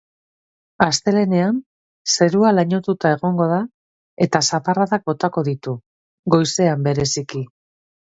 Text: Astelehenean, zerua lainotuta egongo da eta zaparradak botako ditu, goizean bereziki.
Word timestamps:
Astelehenean, 0.83 1.57
zerua 2.13 2.53
lainotuta 2.55 3.11
egongo 3.17 3.47
da 3.51 3.59
eta 4.27 4.41
zaparradak 4.51 5.05
botako 5.11 5.45
ditu, 5.49 5.75
goizean 6.37 6.87
bereziki. 6.89 7.43